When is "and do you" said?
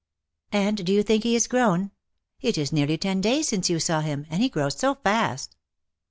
0.51-1.03